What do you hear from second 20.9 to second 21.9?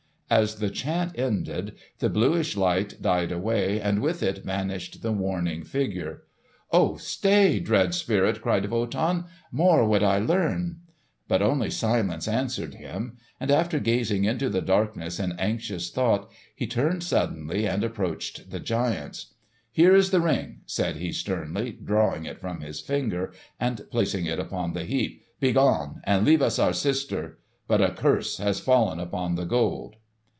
he sternly,